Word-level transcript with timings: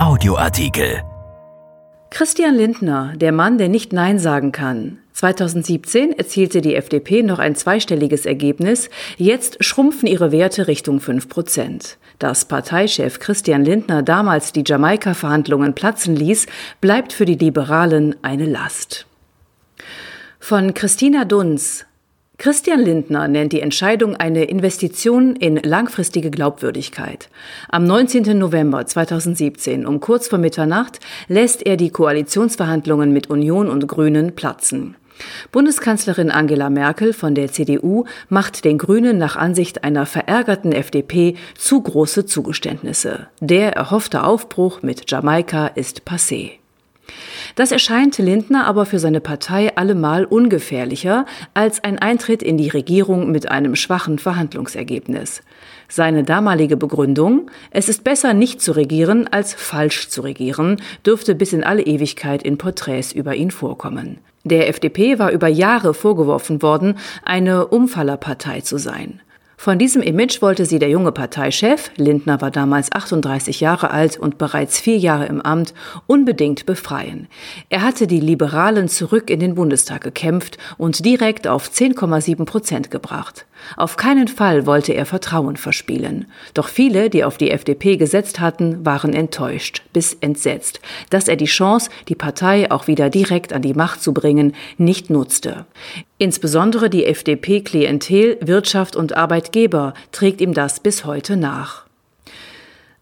Audioartikel. 0.00 1.02
Christian 2.08 2.54
Lindner, 2.54 3.12
der 3.16 3.32
Mann, 3.32 3.58
der 3.58 3.68
nicht 3.68 3.92
Nein 3.92 4.18
sagen 4.18 4.50
kann. 4.50 4.96
2017 5.12 6.12
erzielte 6.12 6.62
die 6.62 6.74
FDP 6.74 7.22
noch 7.22 7.38
ein 7.38 7.54
zweistelliges 7.54 8.24
Ergebnis. 8.24 8.88
Jetzt 9.18 9.62
schrumpfen 9.62 10.08
ihre 10.08 10.32
Werte 10.32 10.68
Richtung 10.68 11.00
5 11.00 11.28
Prozent. 11.28 11.98
Dass 12.18 12.46
Parteichef 12.46 13.18
Christian 13.18 13.62
Lindner 13.62 14.02
damals 14.02 14.52
die 14.52 14.64
Jamaika-Verhandlungen 14.66 15.74
platzen 15.74 16.16
ließ, 16.16 16.46
bleibt 16.80 17.12
für 17.12 17.26
die 17.26 17.36
Liberalen 17.36 18.16
eine 18.22 18.46
Last. 18.46 19.04
Von 20.38 20.72
Christina 20.72 21.26
Dunz, 21.26 21.84
Christian 22.40 22.80
Lindner 22.80 23.28
nennt 23.28 23.52
die 23.52 23.60
Entscheidung 23.60 24.16
eine 24.16 24.44
Investition 24.44 25.36
in 25.36 25.56
langfristige 25.56 26.30
Glaubwürdigkeit. 26.30 27.28
Am 27.68 27.84
19. 27.84 28.38
November 28.38 28.86
2017 28.86 29.84
um 29.84 30.00
kurz 30.00 30.28
vor 30.28 30.38
Mitternacht 30.38 31.00
lässt 31.28 31.66
er 31.66 31.76
die 31.76 31.90
Koalitionsverhandlungen 31.90 33.12
mit 33.12 33.28
Union 33.28 33.68
und 33.68 33.86
Grünen 33.86 34.34
platzen. 34.34 34.96
Bundeskanzlerin 35.52 36.30
Angela 36.30 36.70
Merkel 36.70 37.12
von 37.12 37.34
der 37.34 37.52
CDU 37.52 38.06
macht 38.30 38.64
den 38.64 38.78
Grünen 38.78 39.18
nach 39.18 39.36
Ansicht 39.36 39.84
einer 39.84 40.06
verärgerten 40.06 40.72
FDP 40.72 41.36
zu 41.58 41.82
große 41.82 42.24
Zugeständnisse. 42.24 43.26
Der 43.40 43.74
erhoffte 43.74 44.24
Aufbruch 44.24 44.80
mit 44.80 45.10
Jamaika 45.10 45.66
ist 45.66 46.04
passé. 46.08 46.59
Das 47.54 47.72
erscheint 47.72 48.18
Lindner 48.18 48.66
aber 48.66 48.86
für 48.86 48.98
seine 48.98 49.20
Partei 49.20 49.76
allemal 49.76 50.24
ungefährlicher 50.24 51.26
als 51.54 51.82
ein 51.82 51.98
Eintritt 51.98 52.42
in 52.42 52.56
die 52.56 52.68
Regierung 52.68 53.30
mit 53.30 53.50
einem 53.50 53.76
schwachen 53.76 54.18
Verhandlungsergebnis. 54.18 55.42
Seine 55.88 56.22
damalige 56.22 56.76
Begründung, 56.76 57.50
es 57.70 57.88
ist 57.88 58.04
besser 58.04 58.34
nicht 58.34 58.60
zu 58.60 58.72
regieren 58.72 59.28
als 59.30 59.54
falsch 59.54 60.08
zu 60.08 60.22
regieren, 60.22 60.80
dürfte 61.04 61.34
bis 61.34 61.52
in 61.52 61.64
alle 61.64 61.82
Ewigkeit 61.82 62.42
in 62.42 62.58
Porträts 62.58 63.12
über 63.12 63.34
ihn 63.34 63.50
vorkommen. 63.50 64.18
Der 64.44 64.68
FDP 64.68 65.18
war 65.18 65.32
über 65.32 65.48
Jahre 65.48 65.92
vorgeworfen 65.92 66.62
worden, 66.62 66.96
eine 67.24 67.66
Umfallerpartei 67.66 68.62
zu 68.62 68.78
sein. 68.78 69.20
Von 69.62 69.78
diesem 69.78 70.00
Image 70.00 70.40
wollte 70.40 70.64
sie 70.64 70.78
der 70.78 70.88
junge 70.88 71.12
Parteichef, 71.12 71.90
Lindner 71.96 72.40
war 72.40 72.50
damals 72.50 72.90
38 72.92 73.60
Jahre 73.60 73.90
alt 73.90 74.16
und 74.16 74.38
bereits 74.38 74.80
vier 74.80 74.96
Jahre 74.96 75.26
im 75.26 75.42
Amt, 75.42 75.74
unbedingt 76.06 76.64
befreien. 76.64 77.28
Er 77.68 77.82
hatte 77.82 78.06
die 78.06 78.20
Liberalen 78.20 78.88
zurück 78.88 79.28
in 79.28 79.38
den 79.38 79.56
Bundestag 79.56 80.02
gekämpft 80.02 80.56
und 80.78 81.04
direkt 81.04 81.46
auf 81.46 81.68
10,7 81.68 82.46
Prozent 82.46 82.90
gebracht. 82.90 83.44
Auf 83.76 83.98
keinen 83.98 84.28
Fall 84.28 84.64
wollte 84.64 84.94
er 84.94 85.04
Vertrauen 85.04 85.58
verspielen. 85.58 86.24
Doch 86.54 86.68
viele, 86.68 87.10
die 87.10 87.22
auf 87.22 87.36
die 87.36 87.50
FDP 87.50 87.98
gesetzt 87.98 88.40
hatten, 88.40 88.86
waren 88.86 89.12
enttäuscht 89.12 89.82
bis 89.92 90.14
entsetzt, 90.14 90.80
dass 91.10 91.28
er 91.28 91.36
die 91.36 91.44
Chance, 91.44 91.90
die 92.08 92.14
Partei 92.14 92.70
auch 92.70 92.86
wieder 92.86 93.10
direkt 93.10 93.52
an 93.52 93.60
die 93.60 93.74
Macht 93.74 94.02
zu 94.02 94.14
bringen, 94.14 94.54
nicht 94.78 95.10
nutzte. 95.10 95.66
Insbesondere 96.22 96.90
die 96.90 97.06
FDP-Klientel, 97.06 98.36
Wirtschaft 98.42 98.94
und 98.94 99.16
Arbeitgeber 99.16 99.94
trägt 100.12 100.42
ihm 100.42 100.52
das 100.52 100.78
bis 100.78 101.06
heute 101.06 101.38
nach. 101.38 101.86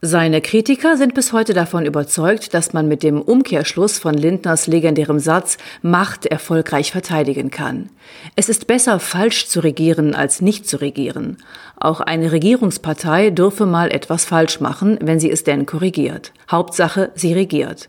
Seine 0.01 0.41
Kritiker 0.41 0.97
sind 0.97 1.15
bis 1.15 1.33
heute 1.33 1.55
davon 1.55 1.85
überzeugt, 1.85 2.55
dass 2.55 2.73
man 2.73 2.87
mit 2.87 3.03
dem 3.03 3.21
Umkehrschluss 3.21 3.99
von 3.99 4.15
Lindners 4.15 4.69
legendärem 4.69 5.19
Satz 5.19 5.59
Macht 5.83 6.25
erfolgreich 6.25 6.93
verteidigen 6.93 7.51
kann. 7.51 7.91
Es 8.37 8.49
ist 8.49 8.69
besser, 8.69 9.01
falsch 9.01 9.49
zu 9.49 9.59
regieren, 9.59 10.15
als 10.15 10.41
nicht 10.41 10.69
zu 10.69 10.77
regieren. 10.77 11.39
Auch 11.77 12.01
eine 12.01 12.31
Regierungspartei 12.31 13.31
dürfe 13.31 13.67
mal 13.67 13.91
etwas 13.91 14.25
falsch 14.25 14.61
machen, 14.61 14.99
wenn 15.03 15.19
sie 15.19 15.33
es 15.33 15.43
denn 15.43 15.67
korrigiert. 15.67 16.33
Hauptsache, 16.49 17.11
sie 17.17 17.33
regiert. 17.33 17.89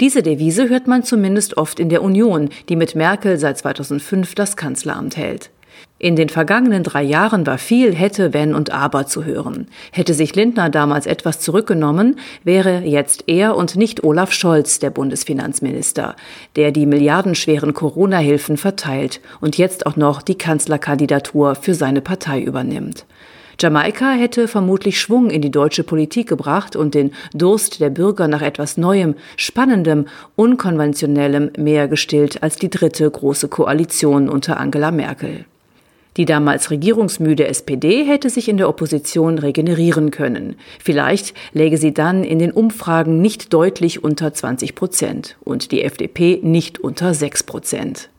Diese 0.00 0.24
Devise 0.24 0.68
hört 0.68 0.88
man 0.88 1.04
zumindest 1.04 1.56
oft 1.56 1.78
in 1.78 1.88
der 1.88 2.02
Union, 2.02 2.48
die 2.68 2.74
mit 2.74 2.96
Merkel 2.96 3.38
seit 3.38 3.58
2005 3.58 4.34
das 4.34 4.56
Kanzleramt 4.56 5.16
hält. 5.16 5.50
In 5.98 6.16
den 6.16 6.28
vergangenen 6.28 6.82
drei 6.82 7.02
Jahren 7.02 7.46
war 7.46 7.56
viel 7.56 7.94
hätte, 7.94 8.34
wenn 8.34 8.54
und 8.54 8.70
aber 8.72 9.06
zu 9.06 9.24
hören. 9.24 9.68
Hätte 9.90 10.12
sich 10.12 10.34
Lindner 10.34 10.68
damals 10.68 11.06
etwas 11.06 11.40
zurückgenommen, 11.40 12.18
wäre 12.42 12.80
jetzt 12.80 13.24
er 13.26 13.56
und 13.56 13.76
nicht 13.76 14.04
Olaf 14.04 14.32
Scholz 14.32 14.78
der 14.78 14.90
Bundesfinanzminister, 14.90 16.16
der 16.56 16.72
die 16.72 16.86
milliardenschweren 16.86 17.72
Corona-Hilfen 17.72 18.56
verteilt 18.56 19.20
und 19.40 19.56
jetzt 19.56 19.86
auch 19.86 19.96
noch 19.96 20.20
die 20.20 20.36
Kanzlerkandidatur 20.36 21.54
für 21.54 21.74
seine 21.74 22.00
Partei 22.00 22.42
übernimmt. 22.42 23.06
Jamaika 23.60 24.10
hätte 24.10 24.48
vermutlich 24.48 25.00
Schwung 25.00 25.30
in 25.30 25.40
die 25.40 25.50
deutsche 25.50 25.84
Politik 25.84 26.28
gebracht 26.28 26.76
und 26.76 26.94
den 26.94 27.12
Durst 27.32 27.80
der 27.80 27.90
Bürger 27.90 28.26
nach 28.28 28.42
etwas 28.42 28.76
Neuem, 28.76 29.14
Spannendem, 29.36 30.06
Unkonventionellem 30.36 31.52
mehr 31.56 31.88
gestillt 31.88 32.42
als 32.42 32.56
die 32.56 32.70
dritte 32.70 33.08
große 33.08 33.48
Koalition 33.48 34.28
unter 34.28 34.58
Angela 34.58 34.90
Merkel. 34.90 35.44
Die 36.16 36.26
damals 36.26 36.70
regierungsmüde 36.70 37.48
SPD 37.48 38.04
hätte 38.04 38.30
sich 38.30 38.48
in 38.48 38.56
der 38.56 38.68
Opposition 38.68 39.38
regenerieren 39.38 40.12
können. 40.12 40.56
Vielleicht 40.78 41.34
läge 41.52 41.76
sie 41.76 41.92
dann 41.92 42.22
in 42.22 42.38
den 42.38 42.52
Umfragen 42.52 43.20
nicht 43.20 43.52
deutlich 43.52 44.04
unter 44.04 44.32
20 44.32 44.76
Prozent 44.76 45.36
und 45.42 45.72
die 45.72 45.82
FDP 45.82 46.38
nicht 46.42 46.78
unter 46.78 47.14
6 47.14 47.42
Prozent. 47.42 48.10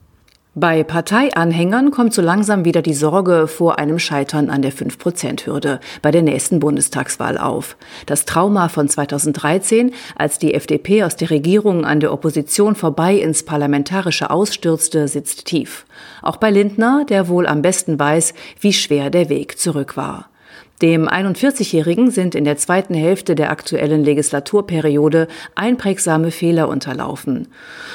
Bei 0.58 0.86
Parteianhängern 0.86 1.92
kommt 1.92 2.14
so 2.14 2.22
langsam 2.22 2.64
wieder 2.64 2.82
die 2.82 2.94
Sorge 2.94 3.46
vor 3.46 3.78
einem 3.78 4.00
Scheitern 4.00 4.50
an 4.50 4.62
der 4.62 4.72
5-Prozent-Hürde 4.72 5.82
bei 6.02 6.12
der 6.12 6.22
nächsten 6.22 6.62
Bundestagswahl 6.62 7.38
auf. 7.38 7.76
Das 8.06 8.24
Trauma 8.24 8.70
von 8.70 8.88
2013, 8.88 9.92
als 10.16 10.40
die 10.40 10.54
FDP 10.54 11.04
aus 11.04 11.18
der 11.18 11.30
Regierung 11.30 11.84
an 11.84 12.00
der 12.00 12.14
Opposition 12.14 12.76
vorbei 12.76 13.16
ins 13.16 13.44
Parlamentarische 13.44 14.30
ausstürzte, 14.30 15.10
sitzt 15.10 15.44
tief. 15.44 15.86
Auch 16.22 16.38
bei 16.38 16.52
Lindner, 16.52 17.04
der 17.04 17.28
wohl 17.28 17.48
am 17.48 17.62
besten 17.62 18.00
weiß, 18.00 18.34
wie 18.62 18.72
schwer 18.72 19.10
der 19.10 19.28
Weg 19.28 19.60
zurück 19.60 19.98
war. 19.98 20.30
Dem 20.82 21.08
41-Jährigen 21.08 22.12
sind 22.12 22.36
in 22.36 22.44
der 22.44 22.58
zweiten 22.58 22.94
Hälfte 22.94 23.34
der 23.34 23.50
aktuellen 23.50 24.04
Legislaturperiode 24.04 25.30
einprägsame 25.56 26.32
Fehler 26.32 26.68
unterlaufen. 26.68 27.48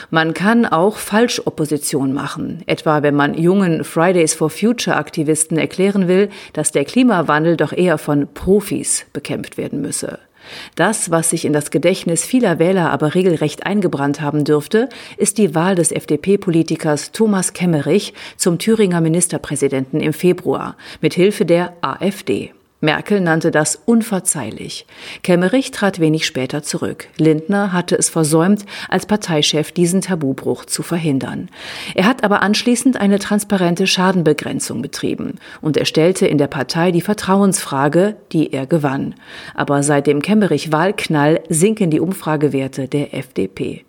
Man 0.09 0.32
kann 0.32 0.65
auch 0.65 0.97
Falschopposition 0.97 2.15
machen, 2.15 2.62
etwa 2.66 3.03
wenn 3.03 3.15
man 3.15 3.34
jungen 3.34 3.84
Fridays 3.84 4.32
for 4.32 4.48
Future 4.48 4.97
Aktivisten 4.97 5.59
erklären 5.59 6.09
will, 6.09 6.31
dass 6.54 6.72
der 6.72 6.87
Klimawandel 6.87 7.59
doch 7.59 7.75
eher 7.75 7.98
von 7.98 8.26
Profis 8.32 9.04
bekämpft 9.12 9.59
werden 9.59 9.82
müsse. 9.82 10.19
Das, 10.74 11.10
was 11.10 11.30
sich 11.30 11.44
in 11.44 11.52
das 11.52 11.70
Gedächtnis 11.70 12.24
vieler 12.24 12.58
Wähler 12.58 12.90
aber 12.90 13.14
regelrecht 13.14 13.66
eingebrannt 13.66 14.20
haben 14.20 14.44
dürfte, 14.44 14.88
ist 15.16 15.38
die 15.38 15.54
Wahl 15.54 15.74
des 15.74 15.92
FDP-Politikers 15.92 17.12
Thomas 17.12 17.52
Kemmerich 17.52 18.14
zum 18.36 18.58
Thüringer 18.58 19.00
Ministerpräsidenten 19.00 20.00
im 20.00 20.12
Februar 20.12 20.76
mit 21.00 21.14
Hilfe 21.14 21.44
der 21.44 21.74
AfD. 21.80 22.52
Merkel 22.80 23.20
nannte 23.20 23.50
das 23.50 23.78
unverzeihlich. 23.84 24.86
Kemmerich 25.22 25.70
trat 25.70 26.00
wenig 26.00 26.24
später 26.24 26.62
zurück. 26.62 27.08
Lindner 27.18 27.74
hatte 27.74 27.96
es 27.96 28.08
versäumt, 28.08 28.64
als 28.88 29.04
Parteichef 29.04 29.70
diesen 29.70 30.00
Tabubruch 30.00 30.64
zu 30.64 30.82
verhindern. 30.82 31.50
Er 31.94 32.06
hat 32.06 32.24
aber 32.24 32.42
anschließend 32.42 32.98
eine 32.98 33.18
transparente 33.18 33.86
Schadenbegrenzung 33.86 34.80
betrieben 34.80 35.34
und 35.60 35.76
er 35.76 35.84
stellte 35.84 36.26
in 36.26 36.38
der 36.38 36.46
Partei 36.46 36.91
die 36.91 37.02
Vertrauensfrage, 37.02 38.16
die 38.32 38.52
er 38.52 38.66
gewann. 38.66 39.14
Aber 39.54 39.82
seit 39.82 40.06
dem 40.06 40.22
Kemmerich-Wahlknall 40.22 41.41
sinken 41.50 41.91
die 41.91 42.00
Umfragewerte 42.00 42.88
der 42.88 43.12
FDP. 43.14 43.84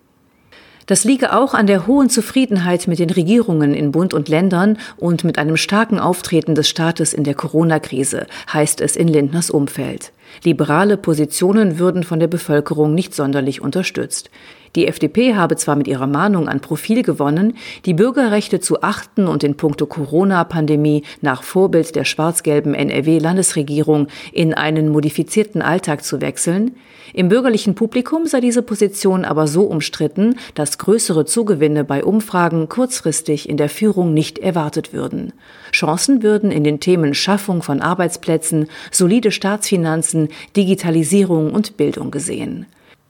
Das 0.92 1.04
liege 1.04 1.34
auch 1.34 1.54
an 1.54 1.66
der 1.66 1.86
hohen 1.86 2.10
Zufriedenheit 2.10 2.86
mit 2.86 2.98
den 2.98 3.08
Regierungen 3.08 3.72
in 3.72 3.92
Bund 3.92 4.12
und 4.12 4.28
Ländern 4.28 4.76
und 4.98 5.24
mit 5.24 5.38
einem 5.38 5.56
starken 5.56 5.98
Auftreten 5.98 6.54
des 6.54 6.68
Staates 6.68 7.14
in 7.14 7.24
der 7.24 7.34
Corona-Krise, 7.34 8.26
heißt 8.52 8.82
es 8.82 8.94
in 8.94 9.08
Lindners 9.08 9.48
Umfeld. 9.48 10.12
Liberale 10.44 10.98
Positionen 10.98 11.78
würden 11.78 12.02
von 12.02 12.20
der 12.20 12.26
Bevölkerung 12.26 12.94
nicht 12.94 13.14
sonderlich 13.14 13.62
unterstützt. 13.62 14.28
Die 14.74 14.88
FDP 14.88 15.34
habe 15.34 15.56
zwar 15.56 15.76
mit 15.76 15.86
ihrer 15.86 16.06
Mahnung 16.06 16.48
an 16.48 16.60
Profil 16.60 17.02
gewonnen, 17.02 17.56
die 17.84 17.94
Bürgerrechte 17.94 18.60
zu 18.60 18.82
achten 18.82 19.28
und 19.28 19.44
in 19.44 19.56
puncto 19.56 19.86
Corona-Pandemie 19.86 21.02
nach 21.20 21.42
Vorbild 21.42 21.94
der 21.94 22.04
schwarz-gelben 22.04 22.74
NRW-Landesregierung 22.74 24.08
in 24.32 24.54
einen 24.54 24.88
modifizierten 24.88 25.60
Alltag 25.60 26.04
zu 26.04 26.20
wechseln, 26.20 26.72
im 27.14 27.28
bürgerlichen 27.28 27.74
Publikum 27.74 28.26
sei 28.26 28.40
diese 28.40 28.62
Position 28.62 29.26
aber 29.26 29.46
so 29.46 29.64
umstritten, 29.64 30.36
dass 30.54 30.78
größere 30.78 31.26
Zugewinne 31.26 31.84
bei 31.84 32.04
Umfragen 32.04 32.70
kurzfristig 32.70 33.48
in 33.48 33.58
der 33.58 33.68
Führung 33.68 34.14
nicht 34.14 34.38
erwartet 34.38 34.94
würden. 34.94 35.34
Chancen 35.72 36.22
würden 36.22 36.50
in 36.50 36.64
den 36.64 36.80
Themen 36.80 37.12
Schaffung 37.12 37.62
von 37.62 37.82
Arbeitsplätzen, 37.82 38.68
solide 38.90 39.30
Staatsfinanzen, 39.30 40.28
Digitalisierung 40.56 41.52
und 41.52 41.76
Bildung 41.76 42.10
gesehen. 42.10 42.66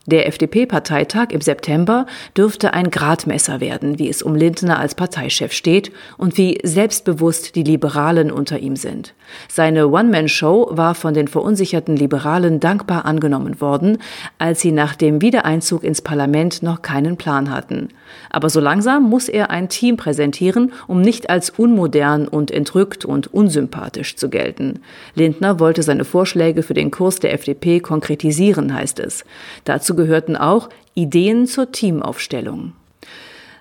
Der 0.06 0.26
FDP-Parteitag 0.26 1.28
im 1.30 1.40
September 1.40 2.06
dürfte 2.36 2.74
ein 2.74 2.90
Gradmesser 2.90 3.60
werden, 3.60 4.00
wie 4.00 4.08
es 4.08 4.20
um 4.20 4.34
Lindner 4.34 4.80
als 4.80 4.96
Parteichef 4.96 5.52
steht 5.52 5.92
und 6.18 6.36
wie 6.36 6.58
selbstbewusst 6.64 7.54
die 7.54 7.62
Liberalen 7.62 8.32
unter 8.32 8.58
ihm 8.58 8.74
sind. 8.74 9.14
Seine 9.48 9.88
One-Man-Show 9.88 10.70
war 10.72 10.96
von 10.96 11.14
den 11.14 11.28
verunsicherten 11.28 11.96
Liberalen 11.96 12.58
dankbar 12.58 13.04
angenommen 13.04 13.60
worden, 13.60 13.98
als 14.38 14.60
sie 14.60 14.72
nach 14.72 14.96
dem 14.96 15.22
Wiedereinzug 15.22 15.84
ins 15.84 16.02
Parlament 16.02 16.64
noch 16.64 16.82
keinen 16.82 17.16
Plan 17.16 17.50
hatten. 17.50 17.88
Aber 18.28 18.50
so 18.50 18.60
langsam 18.60 19.08
muss 19.08 19.28
er 19.28 19.50
ein 19.50 19.68
Team 19.68 19.96
präsentieren, 19.96 20.72
um 20.86 21.00
nicht 21.00 21.30
als 21.30 21.50
unmodern 21.50 22.28
und 22.28 22.50
entrückt 22.50 23.04
und 23.04 23.32
unsympathisch 23.32 24.16
zu 24.16 24.28
gelten. 24.28 24.80
Lindner 25.14 25.60
wollte 25.60 25.82
seine 25.82 26.04
Vorschläge 26.04 26.62
für 26.62 26.74
den 26.74 26.90
Kurs 26.90 27.20
der 27.20 27.32
FDP 27.32 27.80
konkretisieren, 27.80 28.74
heißt 28.74 28.98
es. 28.98 29.24
Dazu 29.64 29.91
Dazu 29.92 30.04
gehörten 30.04 30.36
auch 30.36 30.70
Ideen 30.94 31.46
zur 31.46 31.70
Teamaufstellung. 31.70 32.72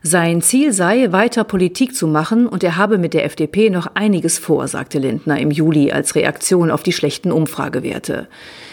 Sein 0.01 0.41
Ziel 0.41 0.71
sei, 0.71 1.11
weiter 1.11 1.43
Politik 1.43 1.93
zu 1.93 2.07
machen 2.07 2.47
und 2.47 2.63
er 2.63 2.77
habe 2.77 2.97
mit 2.97 3.13
der 3.13 3.25
FDP 3.25 3.69
noch 3.69 3.87
einiges 3.95 4.39
vor, 4.39 4.65
sagte 4.69 4.97
Lindner 4.97 5.37
im 5.41 5.51
Juli 5.51 5.91
als 5.91 6.15
Reaktion 6.15 6.71
auf 6.71 6.83
die 6.83 6.93
schlechten 6.93 7.33
Umfragewerte. 7.33 8.29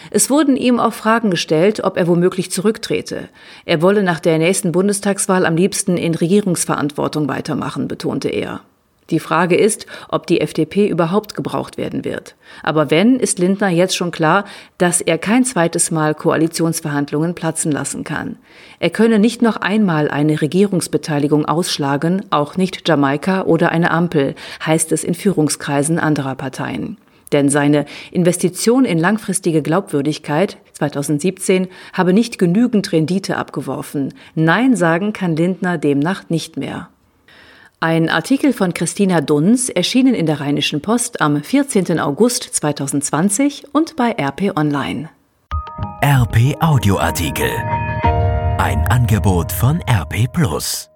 Es 0.09 0.29
wurden 0.29 0.55
ihm 0.55 0.79
auch 0.79 0.93
Fragen 0.93 1.31
gestellt, 1.31 1.83
ob 1.83 1.97
er 1.97 2.07
womöglich 2.07 2.49
zurücktrete. 2.49 3.27
Er 3.65 3.81
wolle 3.81 4.01
nach 4.01 4.21
der 4.21 4.37
nächsten 4.37 4.71
Bundestagswahl 4.71 5.45
am 5.45 5.57
liebsten 5.57 5.97
in 5.97 6.15
Regierungsverantwortung 6.15 7.27
weitermachen, 7.27 7.89
betonte 7.89 8.29
er. 8.29 8.61
Die 9.09 9.19
Frage 9.19 9.55
ist, 9.55 9.87
ob 10.09 10.27
die 10.27 10.41
FDP 10.41 10.87
überhaupt 10.87 11.35
gebraucht 11.35 11.77
werden 11.77 12.05
wird. 12.05 12.35
Aber 12.63 12.91
wenn, 12.91 13.19
ist 13.19 13.39
Lindner 13.39 13.69
jetzt 13.69 13.95
schon 13.95 14.11
klar, 14.11 14.45
dass 14.77 15.01
er 15.01 15.17
kein 15.17 15.43
zweites 15.43 15.91
Mal 15.91 16.13
Koalitionsverhandlungen 16.13 17.35
platzen 17.35 17.71
lassen 17.71 18.03
kann. 18.03 18.37
Er 18.79 18.89
könne 18.89 19.19
nicht 19.19 19.41
noch 19.41 19.57
einmal 19.57 20.09
eine 20.09 20.41
Regierungsbeteiligung 20.41 21.45
ausschlagen, 21.45 22.23
auch 22.29 22.57
nicht 22.57 22.87
Jamaika 22.87 23.43
oder 23.43 23.71
eine 23.71 23.91
Ampel, 23.91 24.35
heißt 24.65 24.91
es 24.91 25.03
in 25.03 25.15
Führungskreisen 25.15 25.99
anderer 25.99 26.35
Parteien. 26.35 26.97
Denn 27.31 27.49
seine 27.49 27.85
Investition 28.11 28.85
in 28.85 28.97
langfristige 28.97 29.61
Glaubwürdigkeit 29.61 30.57
2017 30.73 31.67
habe 31.93 32.13
nicht 32.13 32.39
genügend 32.39 32.91
Rendite 32.91 33.37
abgeworfen. 33.37 34.13
Nein 34.33 34.75
sagen 34.75 35.13
kann 35.13 35.35
Lindner 35.35 35.77
demnach 35.77 36.29
nicht 36.29 36.57
mehr. 36.57 36.89
Ein 37.81 38.09
Artikel 38.09 38.51
von 38.51 38.73
Christina 38.73 39.21
Dunz 39.21 39.69
erschienen 39.69 40.13
in 40.13 40.25
der 40.25 40.41
Rheinischen 40.41 40.81
Post 40.81 41.21
am 41.21 41.41
14. 41.41 41.97
August 41.97 42.43
2020 42.43 43.73
und 43.73 43.95
bei 43.95 44.11
RP 44.19 44.51
Online. 44.57 45.09
RP 46.03 46.57
Audioartikel. 46.59 47.49
Ein 48.57 48.85
Angebot 48.89 49.53
von 49.53 49.81
RP 49.89 50.27
Plus. 50.33 50.89